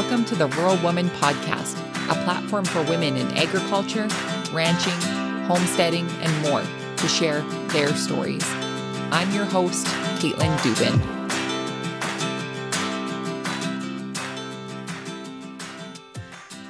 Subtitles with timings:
[0.00, 1.76] Welcome to the Rural Woman Podcast,
[2.08, 4.06] a platform for women in agriculture,
[4.52, 4.92] ranching,
[5.48, 6.62] homesteading, and more
[6.98, 7.40] to share
[7.70, 8.44] their stories.
[9.10, 9.88] I'm your host,
[10.20, 11.00] Caitlin Dubin.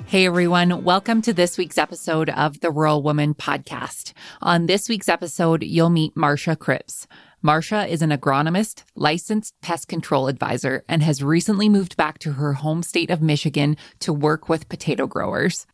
[0.06, 4.14] Hey everyone, welcome to this week's episode of the Rural Woman Podcast.
[4.40, 7.06] On this week's episode, you'll meet Marcia Cripps.
[7.40, 12.54] Marcia is an agronomist, licensed pest control advisor, and has recently moved back to her
[12.54, 15.64] home state of Michigan to work with potato growers.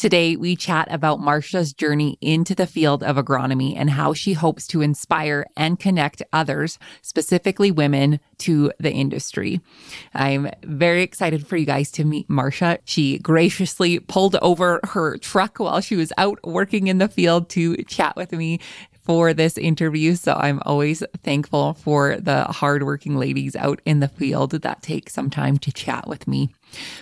[0.00, 4.66] Today, we chat about Marcia's journey into the field of agronomy and how she hopes
[4.68, 9.60] to inspire and connect others, specifically women, to the industry.
[10.14, 12.78] I'm very excited for you guys to meet Marcia.
[12.86, 17.76] She graciously pulled over her truck while she was out working in the field to
[17.82, 18.58] chat with me
[19.02, 20.14] for this interview.
[20.14, 25.30] So I'm always thankful for the hardworking ladies out in the field that take some
[25.30, 26.50] time to chat with me.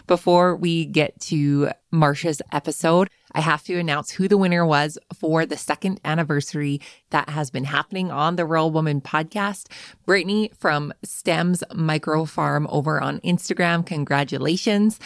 [0.06, 5.44] Before we get to Marcia's episode, I have to announce who the winner was for
[5.44, 9.70] the second anniversary that has been happening on the Rural Woman podcast.
[10.06, 13.84] Brittany from Stems Micro Farm over on Instagram.
[13.84, 14.98] Congratulations.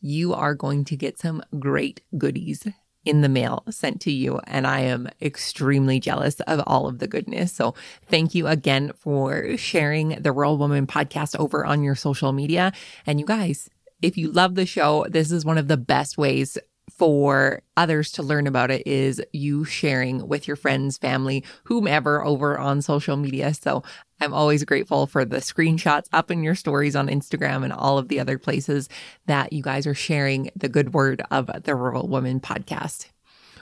[0.00, 2.66] You are going to get some great goodies
[3.08, 4.38] in the mail sent to you.
[4.44, 7.52] And I am extremely jealous of all of the goodness.
[7.52, 7.74] So
[8.06, 12.72] thank you again for sharing the Rural Woman podcast over on your social media.
[13.06, 13.70] And you guys,
[14.02, 16.58] if you love the show, this is one of the best ways
[16.98, 22.58] for others to learn about it is you sharing with your friends, family, whomever over
[22.58, 23.54] on social media.
[23.54, 23.84] So
[24.20, 28.08] I'm always grateful for the screenshots up in your stories on Instagram and all of
[28.08, 28.88] the other places
[29.26, 33.06] that you guys are sharing the good word of the Rural Woman podcast.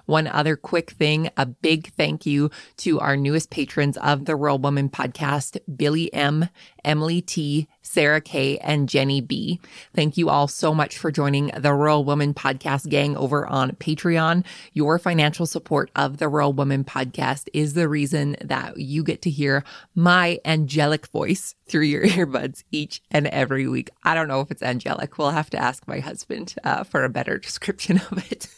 [0.06, 4.58] One other quick thing, a big thank you to our newest patrons of the Rural
[4.58, 6.48] Woman podcast, Billy M,
[6.84, 9.60] Emily T, Sarah K, and Jenny B.
[9.94, 14.44] Thank you all so much for joining the Rural Woman podcast gang over on Patreon.
[14.72, 19.30] Your financial support of the Rural Woman podcast is the reason that you get to
[19.30, 23.90] hear my angelic voice through your earbuds each and every week.
[24.04, 25.18] I don't know if it's angelic.
[25.18, 28.48] We'll have to ask my husband uh, for a better description of it.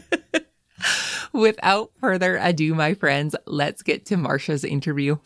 [1.34, 5.16] Without further ado, my friends, let's get to Marcia's interview.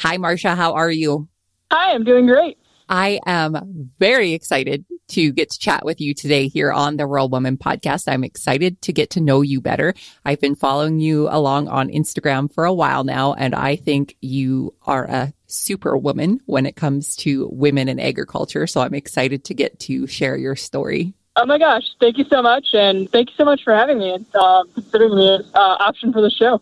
[0.00, 0.54] Hi, Marcia.
[0.54, 1.28] How are you?
[1.72, 2.58] Hi, I'm doing great.
[2.88, 7.28] I am very excited to get to chat with you today here on the Rural
[7.28, 8.08] Woman podcast.
[8.08, 9.94] I'm excited to get to know you better.
[10.24, 14.74] I've been following you along on Instagram for a while now, and I think you
[14.82, 18.66] are a superwoman when it comes to women in agriculture.
[18.66, 21.14] So I'm excited to get to share your story.
[21.36, 22.68] Oh my gosh, thank you so much.
[22.74, 26.12] And thank you so much for having me and uh, considering me an uh, option
[26.12, 26.60] for the show.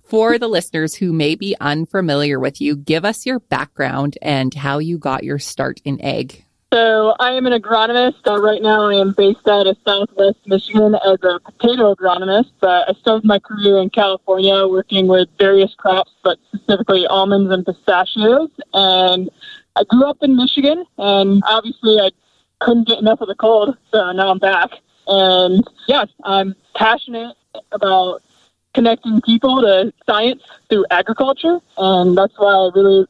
[0.02, 4.78] for the listeners who may be unfamiliar with you, give us your background and how
[4.78, 6.42] you got your start in ag.
[6.72, 8.26] So I am an agronomist.
[8.26, 12.50] Uh, right now I am based out of Southwest Michigan as a potato agronomist.
[12.60, 17.66] But I started my career in California working with various crops, but specifically almonds and
[17.66, 18.48] pistachios.
[18.72, 19.28] And
[19.76, 22.08] I grew up in Michigan, and obviously I
[22.62, 24.70] couldn't get enough of the cold, so now I'm back.
[25.06, 27.36] And yeah, I'm passionate
[27.72, 28.22] about
[28.74, 33.06] connecting people to science through agriculture, and that's why I really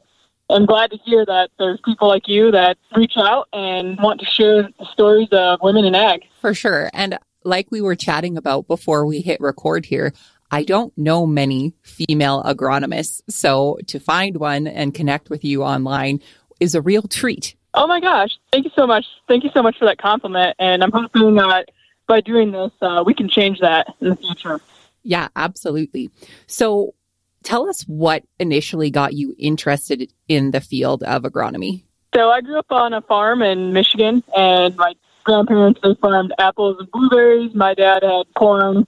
[0.51, 4.27] am glad to hear that there's people like you that reach out and want to
[4.27, 6.23] share the stories of women in ag.
[6.41, 6.91] For sure.
[6.93, 10.13] And like we were chatting about before we hit record here,
[10.51, 13.23] I don't know many female agronomists.
[13.29, 16.21] So to find one and connect with you online
[16.61, 17.57] is a real treat.
[17.75, 18.39] Oh my gosh.
[18.53, 19.07] Thank you so much.
[19.29, 20.57] Thank you so much for that compliment.
[20.59, 21.71] And I'm hoping that
[22.07, 24.61] by doing this, uh, we can change that in the future.
[25.03, 26.11] Yeah, absolutely.
[26.47, 26.95] So
[27.43, 31.85] tell us what initially got you interested in the field of agronomy.
[32.15, 34.95] So I grew up on a farm in Michigan, and my
[35.25, 37.55] grandparents they farmed apples and blueberries.
[37.55, 38.87] My dad had corn,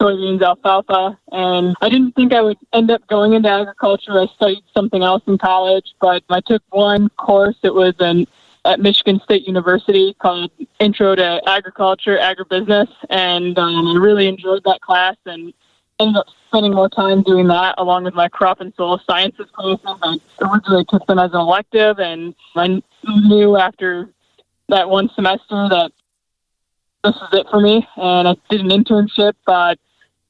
[0.00, 4.18] soybeans, alfalfa, and I didn't think I would end up going into agriculture.
[4.18, 7.56] I studied something else in college, but I took one course.
[7.62, 8.26] It was an
[8.64, 14.80] at Michigan State University called Intro to Agriculture, Agribusiness, and um, I really enjoyed that
[14.82, 15.54] class and
[15.98, 19.80] ended up spending more time doing that along with my crop and soil sciences classes.
[20.02, 24.08] I originally took them as an elective, and I knew after
[24.68, 25.92] that one semester that
[27.04, 27.86] this is it for me.
[27.96, 29.74] And I did an internship uh,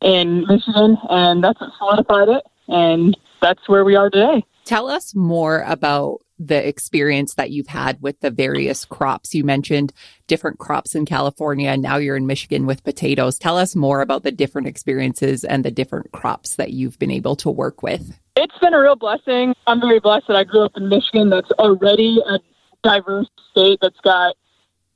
[0.02, 2.44] in Michigan, and that's what solidified it.
[2.68, 4.44] And that's where we are today.
[4.64, 9.34] Tell us more about the experience that you've had with the various crops.
[9.34, 9.92] You mentioned
[10.26, 13.38] different crops in California, and now you're in Michigan with potatoes.
[13.38, 17.36] Tell us more about the different experiences and the different crops that you've been able
[17.36, 18.18] to work with.
[18.36, 19.54] It's been a real blessing.
[19.66, 22.38] I'm very blessed that I grew up in Michigan, that's already a
[22.82, 24.34] diverse state that's got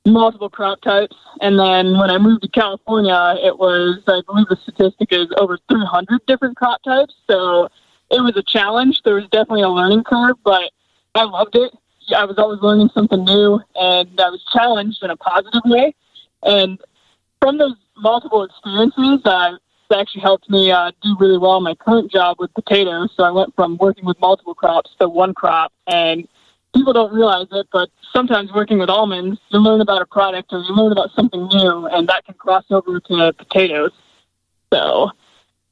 [0.05, 1.15] multiple crop types.
[1.41, 5.57] And then when I moved to California, it was, I believe the statistic is over
[5.69, 7.15] 300 different crop types.
[7.27, 7.69] So
[8.11, 9.01] it was a challenge.
[9.03, 10.71] There was definitely a learning curve, but
[11.15, 11.73] I loved it.
[12.15, 15.95] I was always learning something new, and I was challenged in a positive way.
[16.43, 16.79] And
[17.41, 19.57] from those multiple experiences, uh,
[19.89, 23.11] that actually helped me uh, do really well in my current job with potatoes.
[23.15, 26.27] So I went from working with multiple crops to one crop, and
[26.75, 30.59] people don't realize it, but sometimes working with almonds, you learn about a product or
[30.59, 33.91] you learn about something new, and that can cross over to potatoes.
[34.73, 35.09] So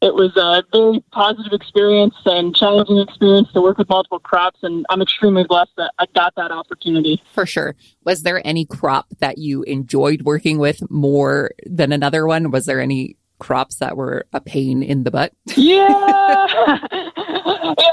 [0.01, 4.85] it was a very positive experience and challenging experience to work with multiple crops, and
[4.89, 7.21] I'm extremely blessed that I got that opportunity.
[7.33, 7.75] For sure.
[8.03, 12.51] Was there any crop that you enjoyed working with more than another one?
[12.51, 15.33] Was there any crops that were a pain in the butt?
[15.55, 16.79] Yeah, yeah,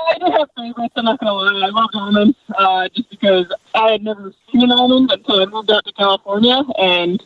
[0.08, 0.94] I do have favorites.
[0.96, 1.66] I'm not gonna lie.
[1.66, 5.70] I love almonds uh, just because I had never seen an almond until I moved
[5.70, 7.22] out to California, and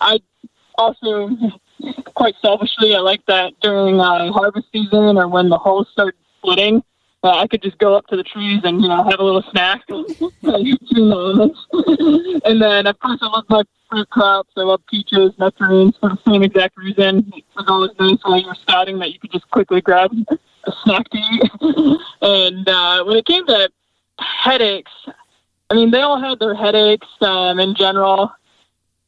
[0.00, 0.20] I
[0.76, 1.30] also
[2.14, 6.82] quite selfishly, I like that during uh, harvest season or when the hulls start splitting,
[7.22, 9.42] uh, I could just go up to the trees and you know have a little
[9.50, 9.82] snack.
[9.88, 10.02] and
[12.62, 14.50] then of course I love my fruit crops.
[14.56, 17.32] I love peaches, nectarines for the same exact reason.
[17.36, 20.72] It was always nice while you were scouting that you could just quickly grab a
[20.84, 21.42] snack to eat.
[22.22, 23.70] and uh, when it came to
[24.18, 24.92] headaches,
[25.70, 28.32] I mean they all had their headaches um, in general.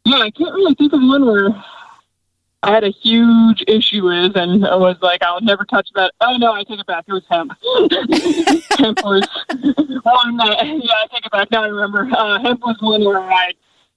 [0.04, 1.50] Yeah, I can't really think of one where
[2.62, 6.12] I had a huge issue with, and I was like, I'll never touch that.
[6.20, 7.04] Oh no, I take it back.
[7.08, 7.52] It was hemp.
[8.78, 9.26] hemp was
[10.02, 11.50] one that, yeah, I take it back.
[11.50, 12.10] Now I remember.
[12.12, 13.52] Uh, hemp was one where I,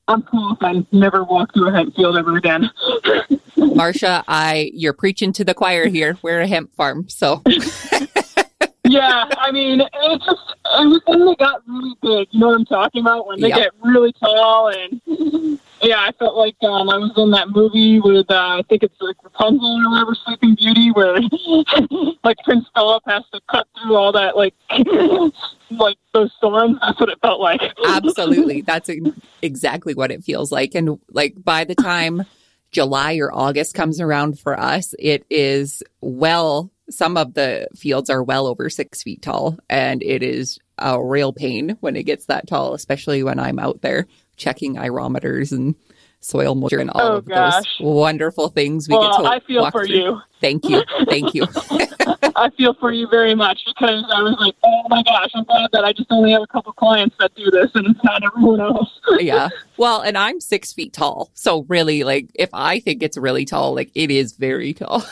[0.07, 2.69] I'm cool if I never walk through a hemp field ever again.
[3.57, 6.17] Marcia, I, you're preaching to the choir here.
[6.21, 7.41] We're a hemp farm, so.
[8.83, 12.27] yeah, I mean, it's just it was when they got really big.
[12.31, 13.27] You know what I'm talking about?
[13.27, 13.57] When they yep.
[13.57, 18.31] get really tall and yeah, I felt like um, I was in that movie with
[18.31, 21.19] uh, I think it's like Rapunzel or whatever, Sleeping Beauty, where
[22.23, 24.55] like Prince Philip has to cut through all that like
[25.77, 26.77] like those storms.
[26.81, 27.61] That's what it felt like.
[27.85, 28.89] Absolutely, that's
[29.41, 30.75] exactly what it feels like.
[30.75, 32.23] And like by the time
[32.71, 36.71] July or August comes around for us, it is well.
[36.89, 41.31] Some of the fields are well over six feet tall, and it is a real
[41.31, 45.75] pain when it gets that tall, especially when I'm out there checking aerometers and
[46.19, 47.53] soil moisture and all oh, of gosh.
[47.53, 49.95] those wonderful things we well, get to I feel for through.
[49.95, 50.21] you.
[50.43, 50.83] Thank you.
[51.05, 51.47] Thank you.
[52.35, 55.69] I feel for you very much because I was like, oh my gosh, I'm glad
[55.71, 58.59] that I just only have a couple clients that do this and it's not everyone
[58.59, 58.99] else.
[59.19, 59.47] yeah.
[59.77, 61.31] Well, and I'm six feet tall.
[61.33, 65.05] So really, like, if I think it's really tall, like, it is very tall.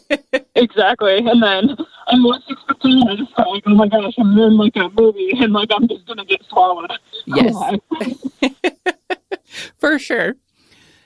[0.54, 1.16] exactly.
[1.16, 1.78] And then
[2.08, 4.76] I'm like six foot two, I just felt like, oh my gosh, I'm in like
[4.76, 6.92] a movie and like I'm just gonna get swallowed.
[7.24, 7.54] Yes.
[9.78, 10.36] For sure.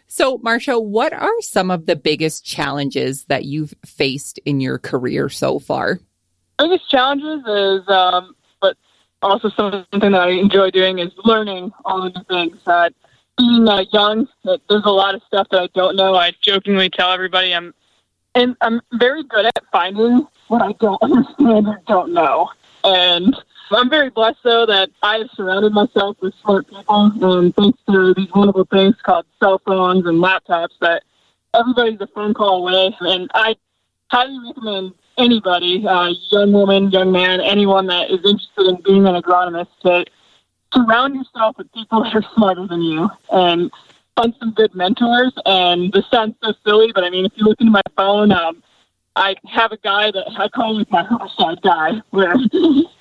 [0.09, 5.29] So, Marcia, what are some of the biggest challenges that you've faced in your career
[5.29, 6.01] so far?
[6.59, 8.79] Biggest challenges is, um, but
[9.21, 12.57] also something that I enjoy doing is learning all the things.
[12.65, 12.95] That
[13.37, 16.15] being uh, young, that there's a lot of stuff that I don't know.
[16.15, 17.75] I jokingly tell everybody I'm,
[18.35, 22.51] and I'm very good at finding what I don't understand or don't know.
[22.83, 23.37] And
[23.71, 27.13] I'm very blessed, though, that I have surrounded myself with smart people.
[27.39, 31.03] And thanks to these wonderful things called cell phones and laptops, that
[31.55, 32.97] everybody's a phone call away.
[33.01, 33.57] And I
[34.11, 39.21] highly recommend anybody, uh, young woman, young man, anyone that is interested in being an
[39.21, 40.05] agronomist, to
[40.75, 43.71] surround yourself with people that are smarter than you and
[44.17, 45.33] find some good mentors.
[45.47, 48.63] And this sounds so silly, but I mean, if you look into my phone, um,
[49.19, 52.35] I have a guy that I call him my herbicide guy, where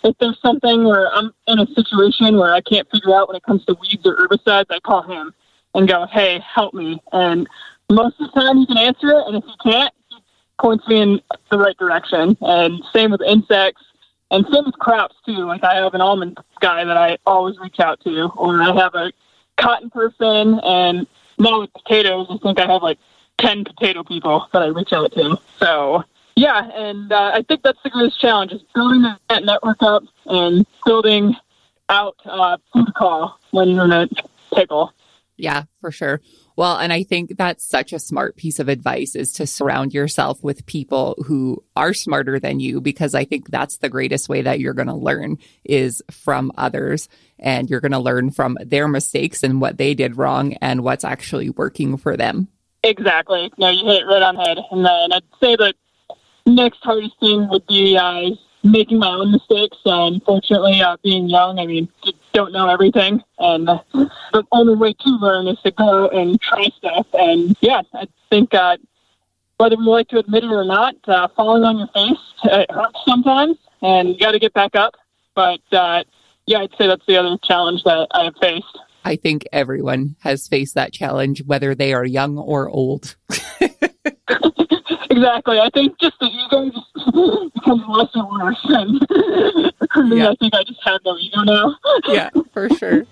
[0.04, 3.44] if there's something where I'm in a situation where I can't figure out when it
[3.44, 5.34] comes to weeds or herbicides, I call him
[5.76, 7.02] and go, hey, help me.
[7.12, 7.48] And
[7.92, 10.18] most of the time he can answer it, and if he can't, he
[10.60, 11.22] points me in
[11.52, 12.36] the right direction.
[12.42, 13.84] And same with insects,
[14.32, 15.46] and same with crops too.
[15.46, 18.96] Like I have an almond guy that I always reach out to, or I have
[18.96, 19.12] a
[19.58, 21.06] cotton person, and
[21.38, 22.98] now with potatoes, I think I have like
[23.40, 25.38] 10 potato people that I reach out to.
[25.60, 26.04] So,
[26.36, 30.66] yeah, and uh, I think that's the greatest challenge is building that network up and
[30.86, 31.36] building
[31.90, 34.08] out uh, food call when you're in a
[34.54, 34.94] pickle.
[35.38, 36.20] Yeah, for sure.
[36.56, 40.44] Well, and I think that's such a smart piece of advice is to surround yourself
[40.44, 44.60] with people who are smarter than you, because I think that's the greatest way that
[44.60, 47.08] you're going to learn is from others.
[47.38, 51.04] And you're going to learn from their mistakes and what they did wrong and what's
[51.04, 52.48] actually working for them.
[52.84, 53.52] Exactly.
[53.58, 54.58] No, you hit it right on the head.
[54.72, 55.74] And then I'd say the
[56.46, 58.30] next hardest thing would be uh,
[58.64, 59.78] making my own mistakes.
[59.86, 61.90] Uh, unfortunately, uh, being young, I mean,
[62.34, 67.08] don't know everything, and the only way to learn is to go and try stuff.
[67.14, 68.78] And yeah, I think uh,
[69.58, 73.00] whether we like to admit it or not, uh, falling on your face it hurts
[73.06, 74.96] sometimes, and you got to get back up.
[75.36, 76.04] But uh,
[76.46, 78.78] yeah, I'd say that's the other challenge that I have faced.
[79.06, 83.16] I think everyone has faced that challenge, whether they are young or old.
[85.10, 85.60] exactly.
[85.60, 88.60] I think just the ego just becomes less and worse.
[88.66, 89.08] And
[89.94, 90.30] for me, yeah.
[90.30, 91.76] I think I just have no ego now.
[92.08, 93.06] yeah, for sure.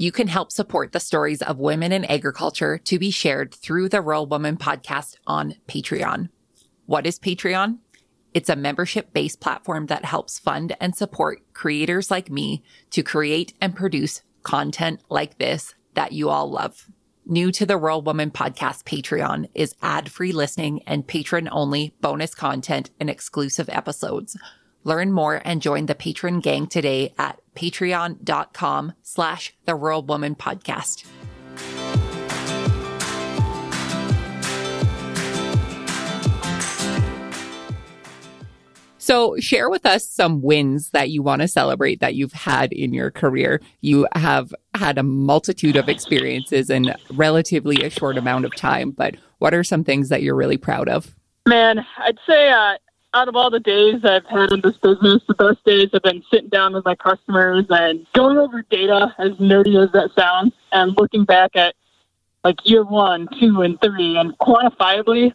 [0.00, 4.00] You can help support the stories of women in agriculture to be shared through the
[4.00, 6.28] Rural Woman podcast on Patreon.
[6.86, 7.78] What is Patreon?
[8.34, 13.54] It's a membership based platform that helps fund and support creators like me to create
[13.60, 16.86] and produce content like this that you all love.
[17.26, 22.34] New to the Rural Woman podcast Patreon is ad free listening and patron only bonus
[22.34, 24.36] content and exclusive episodes.
[24.84, 31.04] Learn more and join the patron gang today at patreon.com slash the Rural Woman podcast.
[39.08, 42.92] So share with us some wins that you want to celebrate that you've had in
[42.92, 43.62] your career.
[43.80, 49.14] You have had a multitude of experiences in relatively a short amount of time, but
[49.38, 51.16] what are some things that you're really proud of?
[51.46, 52.76] Man, I'd say uh,
[53.14, 56.22] out of all the days I've had in this business, the best days have been
[56.30, 60.94] sitting down with my customers and going over data, as nerdy as that sounds, and
[60.98, 61.74] looking back at
[62.44, 65.32] like year one, two, and three, and quantifiably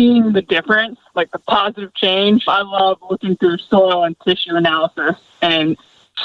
[0.00, 2.44] seeing the difference, like the positive change.
[2.48, 5.76] I love looking through soil and tissue analysis and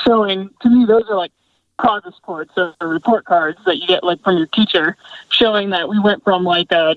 [0.06, 1.32] showing, to me, those are like
[1.78, 4.96] progress reports or report cards that you get like from your teacher
[5.28, 6.96] showing that we went from like a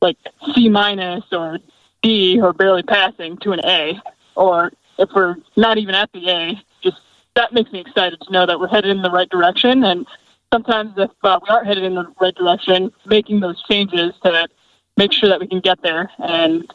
[0.00, 0.16] like
[0.54, 1.58] C minus or
[2.00, 4.00] D or barely passing to an A
[4.36, 6.98] or if we're not even at the A, just
[7.34, 9.82] that makes me excited to know that we're headed in the right direction.
[9.82, 10.06] And
[10.52, 14.30] sometimes if uh, we aren't headed in the right direction, making those changes to
[14.96, 16.10] make sure that we can get there.
[16.18, 16.70] And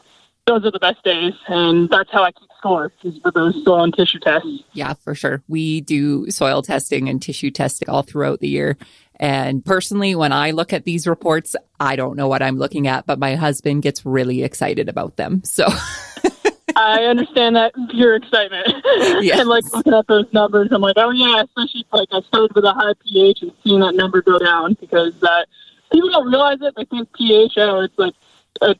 [0.46, 1.34] those are the best days.
[1.48, 4.48] And that's how I keep score is with those soil and tissue tests.
[4.72, 5.42] Yeah, for sure.
[5.48, 8.76] We do soil testing and tissue testing all throughout the year.
[9.16, 13.06] And personally, when I look at these reports, I don't know what I'm looking at,
[13.06, 15.42] but my husband gets really excited about them.
[15.44, 15.66] So
[16.76, 18.66] I understand that pure excitement.
[19.22, 19.40] Yes.
[19.40, 22.64] and like looking at those numbers, I'm like, oh yeah, especially like I started with
[22.64, 25.46] a high pH and seeing that number go down because that
[25.92, 26.74] people don't realize it.
[26.76, 28.14] They think pH, oh, it's like
[28.60, 28.74] a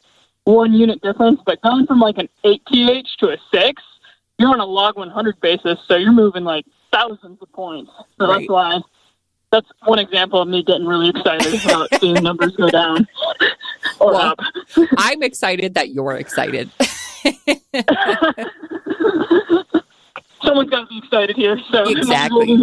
[0.45, 3.83] one unit difference, but going from like an 8 pH to a 6,
[4.39, 7.91] you're on a log 100 basis, so you're moving like thousands of points.
[8.19, 8.39] So right.
[8.39, 8.81] that's why
[9.53, 13.07] that's one example of me getting really excited about seeing numbers go down
[14.01, 14.39] or well, up.
[14.99, 16.71] I'm excited that you're excited.
[20.43, 21.59] Someone's got to be excited here.
[21.71, 22.57] So exactly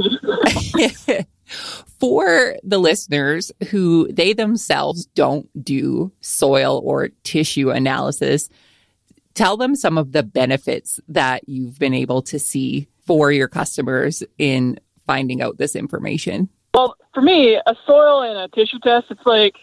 [1.48, 8.50] for the listeners who they themselves don't do soil or tissue analysis,
[9.34, 14.24] tell them some of the benefits that you've been able to see for your customers
[14.38, 16.50] in finding out this information.
[16.74, 19.56] Well, for me, a soil and a tissue test, it's like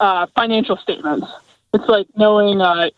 [0.00, 1.26] uh, financial statements.
[1.72, 2.90] It's like knowing uh,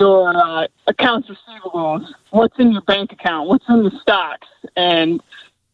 [0.00, 5.20] your uh, accounts receivables, what's in your bank account, what's in the stocks, and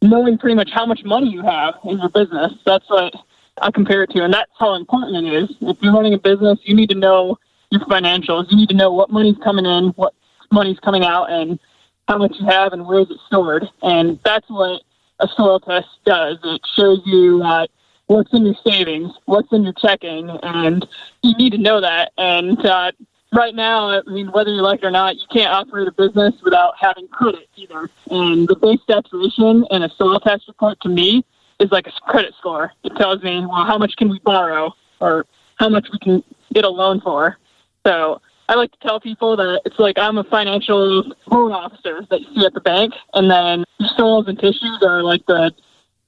[0.02, 2.52] knowing pretty much how much money you have in your business.
[2.64, 3.14] That's what
[3.60, 5.56] I compare it to, and that's how important it is.
[5.60, 7.38] If you're running a business, you need to know
[7.70, 8.50] your financials.
[8.50, 10.14] You need to know what money's coming in, what
[10.52, 11.58] money's coming out, and
[12.06, 13.68] how much you have, and where is it stored.
[13.82, 14.82] And that's what
[15.20, 16.38] a soil test does.
[16.44, 17.66] It shows you uh,
[18.06, 20.86] what's in your savings, what's in your checking, and
[21.22, 22.12] you need to know that.
[22.16, 22.92] And uh,
[23.32, 26.34] right now, I mean, whether you like it or not, you can't operate a business
[26.42, 27.90] without having credit either.
[28.10, 31.24] And the base saturation in a soil test report to me
[31.58, 32.72] is like a credit score.
[32.84, 36.64] It tells me, well, how much can we borrow or how much we can get
[36.64, 37.38] a loan for.
[37.86, 42.20] So I like to tell people that it's like I'm a financial loan officer that
[42.20, 43.64] you see at the bank, and then
[43.96, 45.52] soils and tissues are like the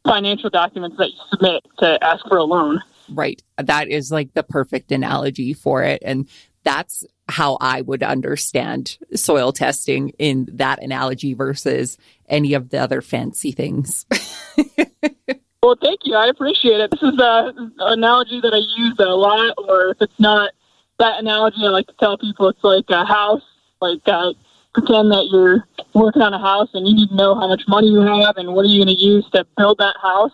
[0.04, 2.80] financial documents that you submit to ask for a loan.
[3.10, 3.42] Right.
[3.58, 6.02] That is like the perfect analogy for it.
[6.04, 6.28] And
[6.62, 11.96] that's how I would understand soil testing in that analogy versus
[12.28, 14.06] any of the other fancy things.
[15.62, 16.14] well, thank you.
[16.14, 16.90] I appreciate it.
[16.90, 20.52] This is an analogy that I use a lot, or if it's not
[20.98, 23.42] that analogy, I like to tell people it's like a house.
[23.80, 24.34] Like, uh,
[24.74, 27.88] pretend that you're working on a house and you need to know how much money
[27.88, 30.32] you have and what are you going to use to build that house.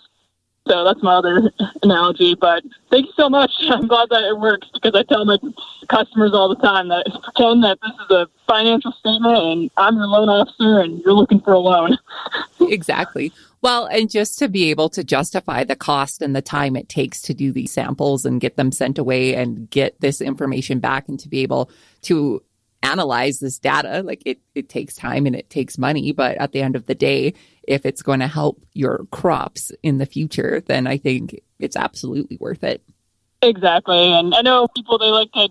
[0.66, 1.50] So that's my other
[1.82, 2.34] analogy.
[2.34, 3.52] But thank you so much.
[3.68, 5.38] I'm glad that it works because I tell my
[5.88, 10.06] customers all the time that pretend that this is a financial statement and I'm your
[10.06, 11.98] loan officer and you're looking for a loan.
[12.60, 13.32] exactly.
[13.62, 17.20] Well, and just to be able to justify the cost and the time it takes
[17.22, 21.18] to do these samples and get them sent away and get this information back and
[21.20, 21.70] to be able
[22.02, 22.42] to
[22.92, 26.12] analyze this data, like it, it takes time and it takes money.
[26.12, 27.34] But at the end of the day,
[27.66, 32.36] if it's going to help your crops in the future, then I think it's absolutely
[32.40, 32.82] worth it.
[33.42, 34.12] Exactly.
[34.12, 35.48] And I know people, they like to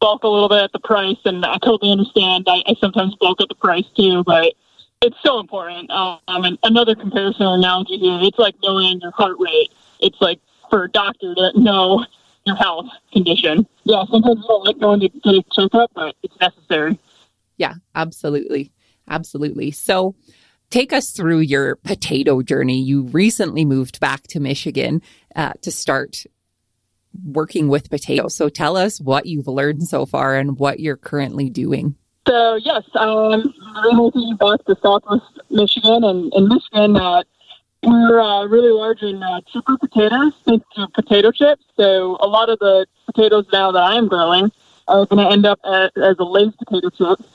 [0.00, 2.46] bulk a little bit at the price, and I totally understand.
[2.48, 4.54] I, I sometimes bulk at the price too, but
[5.02, 5.90] it's so important.
[5.90, 9.72] Um, and another comparison or analogy here, it's like knowing your heart rate.
[10.00, 10.40] It's like
[10.70, 12.04] for a doctor to know
[12.46, 13.66] your health condition.
[13.84, 16.98] Yeah, sometimes you don't like going to get a checkup, but it's necessary.
[17.56, 18.72] Yeah, absolutely.
[19.08, 19.70] Absolutely.
[19.70, 20.14] So,
[20.70, 22.80] take us through your potato journey.
[22.80, 25.02] You recently moved back to Michigan
[25.34, 26.24] uh, to start
[27.24, 28.34] working with potatoes.
[28.34, 31.96] So tell us what you've learned so far and what you're currently doing.
[32.26, 37.22] So yes, um, I'm moving back to Southwest Michigan, and in Michigan, uh,
[37.82, 41.64] we're uh, really large in uh, chipper potatoes, into potato chips.
[41.76, 44.50] So a lot of the potatoes now that I am growing
[44.88, 47.26] are going to end up at, as a Lay's potato chip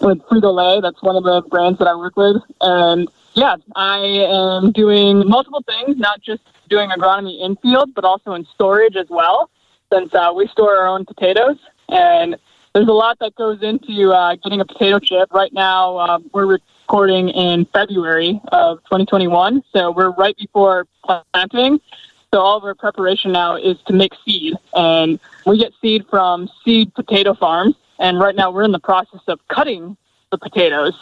[0.00, 0.80] with Frito Lay.
[0.80, 2.36] That's one of the brands that I work with.
[2.60, 8.32] And yeah, I am doing multiple things, not just doing agronomy in field, but also
[8.32, 9.50] in storage as well,
[9.92, 11.56] since uh, we store our own potatoes.
[11.88, 12.36] And
[12.74, 15.32] there's a lot that goes into uh, getting a potato chip.
[15.32, 20.86] Right now, uh, we're recording in February of 2021, so we're right before
[21.32, 21.80] planting.
[22.30, 26.46] So all of our preparation now is to make seed, and we get seed from
[26.62, 27.74] seed potato farms.
[27.98, 29.96] And right now we're in the process of cutting
[30.30, 30.92] the potatoes.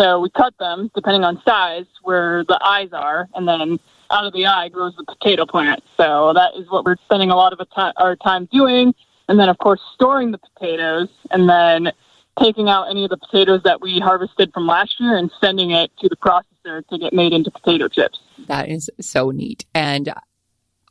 [0.00, 3.78] So we cut them depending on size where the eyes are, and then
[4.10, 5.84] out of the eye grows the potato plant.
[5.98, 7.60] So that is what we're spending a lot of
[7.98, 8.94] our time doing.
[9.28, 11.92] And then, of course, storing the potatoes and then
[12.38, 15.90] taking out any of the potatoes that we harvested from last year and sending it
[15.98, 18.20] to the processor to get made into potato chips.
[18.46, 19.66] That is so neat.
[19.74, 20.12] And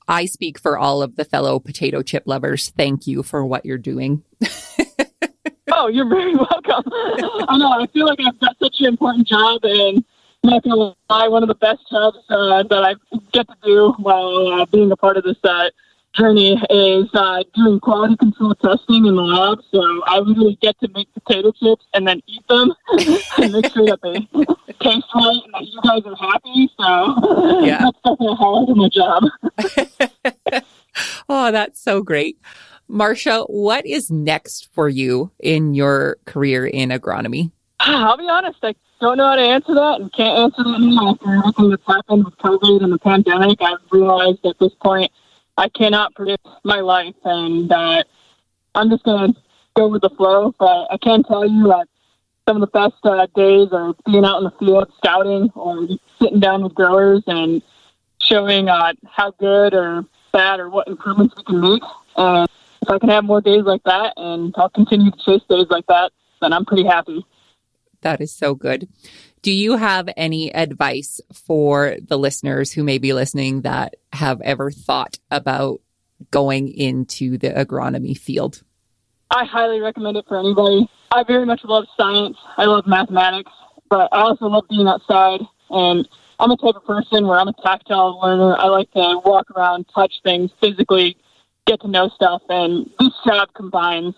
[0.08, 2.69] I speak for all of the fellow potato chip lovers.
[2.69, 4.23] Thank you for what you're doing.
[5.71, 6.84] oh, you're very welcome.
[6.91, 7.71] I know.
[7.71, 10.04] I feel like I've got such an important job, and
[10.43, 12.95] I'm not going to lie, one of the best jobs uh, that I
[13.32, 15.69] get to do while uh, being a part of this uh,
[16.15, 19.60] journey is uh, doing quality control testing in the lab.
[19.72, 22.74] So I literally get to make potato chips and then eat them
[23.38, 24.28] and make sure that they
[24.82, 26.69] taste right and that you guys are happy.
[26.80, 27.80] So yeah.
[27.84, 30.63] that's definitely a highlight of my job.
[31.30, 32.39] oh, that's so great.
[32.88, 37.52] Marcia, what is next for you in your career in agronomy?
[37.80, 41.12] I'll be honest, I don't know how to answer that and can't answer that now
[41.12, 43.62] after everything that's happened with COVID and the pandemic.
[43.62, 45.12] I've realized at this point
[45.60, 48.02] I cannot predict my life, and uh,
[48.76, 49.39] I'm just going to
[49.76, 50.56] go with the flow.
[50.58, 51.86] But I can tell you that
[52.48, 55.86] some of the best uh, days are being out in the field scouting or
[56.22, 57.62] sitting down with growers and
[58.22, 61.84] showing uh, how good or bad or what improvements we can make.
[62.15, 62.48] And
[62.82, 65.88] if I can have more days like that and I'll continue to chase days like
[65.88, 67.26] that, then I'm pretty happy.
[68.02, 68.88] That is so good.
[69.41, 74.69] Do you have any advice for the listeners who may be listening that have ever
[74.69, 75.80] thought about
[76.32, 78.63] going into the agronomy field?
[79.32, 80.89] I highly recommend it for anybody.
[81.12, 82.38] I very much love science.
[82.58, 83.52] I love mathematics,
[83.89, 85.41] but I also love being outside.
[85.69, 86.08] And
[86.39, 88.58] I'm a type of person where I'm a tactile learner.
[88.58, 91.15] I like to walk around, touch things, physically
[91.65, 92.41] get to know stuff.
[92.49, 94.15] And this job combines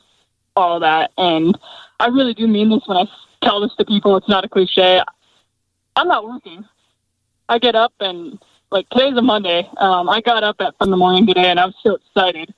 [0.56, 1.12] all that.
[1.18, 1.58] And
[2.02, 3.06] I really do mean this when I
[3.44, 4.18] tell this to people.
[4.18, 5.04] It's not a cliche.
[5.96, 6.66] I'm not working.
[7.48, 8.40] I get up and
[8.72, 9.70] like today's a Monday.
[9.78, 12.56] Um, I got up at in the morning today and I'm so excited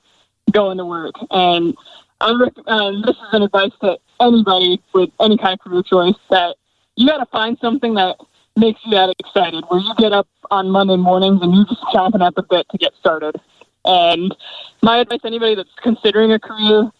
[0.50, 1.14] going to work.
[1.30, 1.76] And
[2.22, 6.14] I rec- um, this is an advice to anybody with any kind of career choice
[6.30, 6.56] that
[6.96, 8.16] you got to find something that
[8.56, 9.62] makes you that excited.
[9.68, 12.78] Where you get up on Monday mornings and you're just chomping at the bit to
[12.78, 13.36] get started.
[13.84, 14.34] And
[14.80, 16.90] my advice to anybody that's considering a career,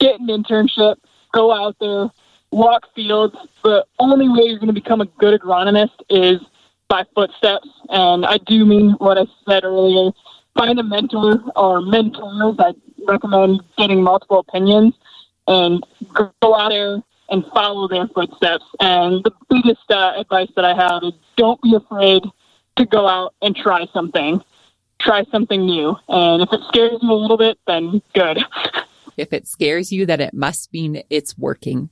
[0.00, 0.96] get an internship,
[1.34, 2.08] go out there,
[2.50, 3.36] walk fields.
[3.62, 6.40] The only way you're going to become a good agronomist is
[6.88, 7.68] by footsteps.
[7.90, 10.12] And I do mean what I said earlier.
[10.54, 12.56] Find a mentor or mentors.
[12.58, 12.72] I
[13.06, 14.94] recommend getting multiple opinions
[15.46, 18.64] and go out there and follow their footsteps.
[18.80, 22.22] And the biggest uh, advice that I have is don't be afraid
[22.76, 24.42] to go out and try something.
[25.00, 25.96] Try something new.
[26.08, 28.38] And if it scares you a little bit, then good.
[29.16, 31.90] If it scares you, then it must mean it's working.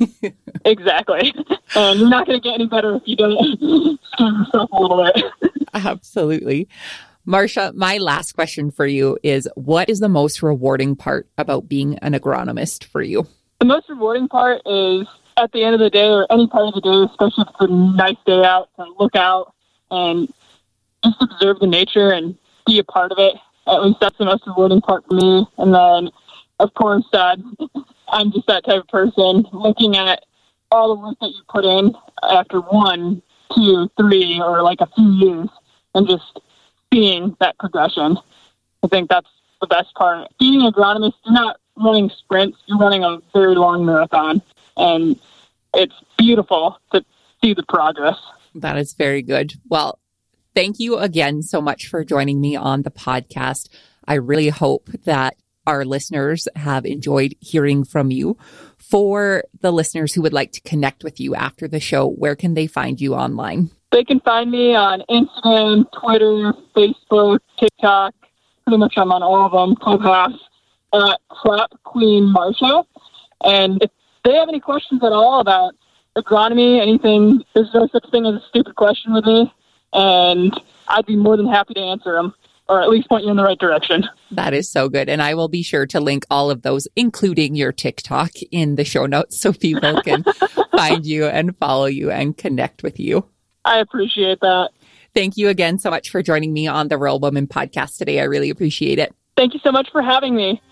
[0.64, 1.34] exactly.
[1.74, 5.04] And you're not going to get any better if you don't scare yourself a little
[5.04, 5.24] bit.
[5.74, 6.68] Absolutely.
[7.24, 11.98] Marcia, my last question for you is what is the most rewarding part about being
[11.98, 13.26] an agronomist for you?
[13.60, 16.74] The most rewarding part is at the end of the day or any part of
[16.74, 19.54] the day, especially if it's a nice day out, to look out
[19.90, 20.32] and
[21.04, 23.36] just observe the nature and be a part of it.
[23.66, 25.46] At least that's the most rewarding part for me.
[25.58, 26.10] And then
[26.62, 27.36] of course, uh,
[28.08, 30.24] I'm just that type of person looking at
[30.70, 33.20] all the work that you put in after one,
[33.54, 35.48] two, three, or like a few years
[35.94, 36.40] and just
[36.92, 38.16] seeing that progression.
[38.84, 39.28] I think that's
[39.60, 40.28] the best part.
[40.38, 44.40] Being an agronomist, you're not running sprints, you're running a very long marathon.
[44.76, 45.18] And
[45.74, 47.04] it's beautiful to
[47.42, 48.18] see the progress.
[48.54, 49.54] That is very good.
[49.68, 49.98] Well,
[50.54, 53.68] thank you again so much for joining me on the podcast.
[54.06, 58.36] I really hope that our listeners have enjoyed hearing from you.
[58.78, 62.54] For the listeners who would like to connect with you after the show, where can
[62.54, 63.70] they find you online?
[63.90, 68.14] They can find me on Instagram, Twitter, Facebook, TikTok.
[68.66, 70.38] Pretty much I'm on all of them, Clubhouse,
[70.92, 72.84] at Crop Queen Marcia.
[73.44, 73.90] And if
[74.24, 75.74] they have any questions at all about
[76.16, 79.52] agronomy, anything, there's no such thing as a stupid question with me.
[79.92, 82.34] And I'd be more than happy to answer them
[82.72, 84.08] or at least point you in the right direction.
[84.30, 85.10] That is so good.
[85.10, 88.84] And I will be sure to link all of those, including your TikTok, in the
[88.84, 90.24] show notes so people can
[90.70, 93.28] find you and follow you and connect with you.
[93.66, 94.70] I appreciate that.
[95.14, 98.20] Thank you again so much for joining me on the Rural Woman podcast today.
[98.20, 99.14] I really appreciate it.
[99.36, 100.62] Thank you so much for having me.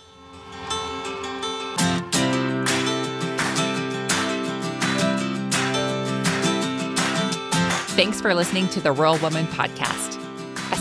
[7.95, 10.20] Thanks for listening to the Rural Woman podcast.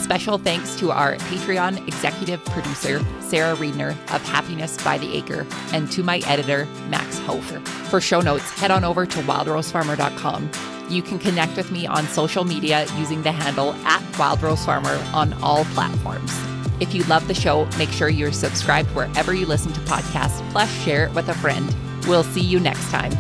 [0.10, 5.92] Special thanks to our Patreon executive producer, Sarah Reedner of Happiness by the Acre, and
[5.92, 7.60] to my editor, Max Hofer.
[7.92, 10.50] For show notes, head on over to wildrosefarmer.com.
[10.90, 15.64] You can connect with me on social media using the handle at wildrosefarmer on all
[15.66, 16.36] platforms.
[16.80, 20.72] If you love the show, make sure you're subscribed wherever you listen to podcasts, plus
[20.82, 21.76] share it with a friend.
[22.08, 23.12] We'll see you next time.